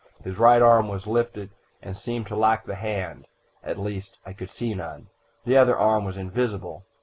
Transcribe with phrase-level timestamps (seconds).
[0.23, 3.27] His right arm was lifted and seemed to lack the hand
[3.63, 5.09] at least, I could see none.
[5.45, 6.85] The other arm was invisible.